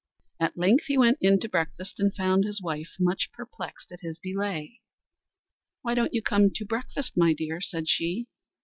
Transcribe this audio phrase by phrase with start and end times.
[0.39, 4.17] At length he went in to breakfast, and found his wife much perplexed at his
[4.17, 4.79] delay.
[5.83, 8.25] "Why don't you come to breakfast, my dear?" said she.